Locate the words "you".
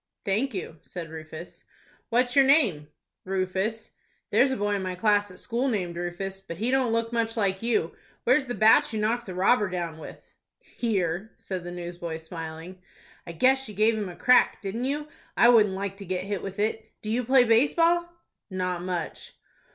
0.55-0.79, 7.61-7.95, 8.91-8.99, 13.69-13.75, 14.85-15.07, 17.11-17.23